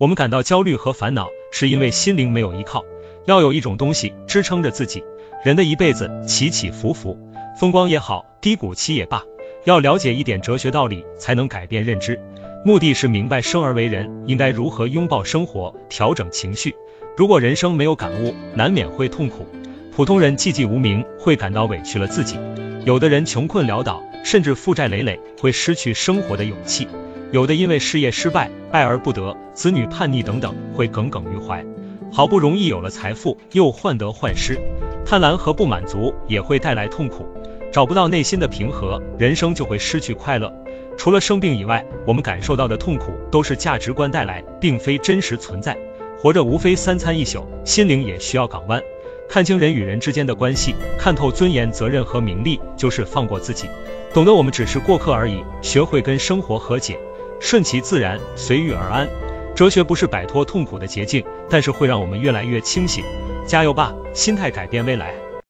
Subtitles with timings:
[0.00, 2.86] 我们感到焦虑和烦恼，是因为心灵没有依靠，
[3.26, 5.04] 要有一种东西支撑着自己。
[5.44, 7.18] 人的一辈子起起伏伏，
[7.58, 9.22] 风光也好，低谷期也罢，
[9.64, 12.18] 要了解一点哲学道理，才能改变认知。
[12.64, 16.74] 目的是明白生而为人应该如何拥抱生活，调整情绪。
[17.14, 19.46] 如果人生没有感悟，难免会痛苦。
[19.94, 22.38] 普通人寂寂无名，会感到委屈了自己；
[22.86, 26.86] 有的人穷困潦倒，甚至负债累累，会失去生活的勇气；
[27.32, 31.64] 有的因为事业失败，爱而不得，子女叛逆等等，会耿耿于怀。
[32.12, 34.58] 好不容易有了财富，又患得患失。
[35.06, 37.24] 贪婪和不满足也会带来痛苦，
[37.72, 40.52] 找不到内心的平和，人生就会失去快乐。
[40.98, 45.78] 除了生病以外，我们感受到的痛苦都是价值观带来，并非真实存在。
[46.18, 48.82] 活着无非三餐一宿，心灵也需要港湾。
[49.28, 53.68] 看清人与人之间的关系，看透尊严、责任和名利，就是放过自己，
[54.12, 55.44] 懂得我们只是过客而已。
[55.62, 56.98] 学会跟生活和解，
[57.40, 59.08] 顺其自然，随遇而安。
[59.56, 63.02] 哲学不是摆脱痛苦的捷径，但是会让我们越来越清醒。
[63.46, 65.14] 加油吧，心态改变未来。